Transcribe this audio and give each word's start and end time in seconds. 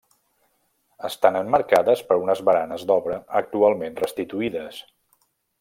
Estan 1.09 1.37
emmarcades 1.41 2.01
per 2.09 2.17
unes 2.23 2.43
baranes 2.49 2.87
d'obra 2.93 3.21
actualment 3.43 4.03
restituïdes. 4.07 4.85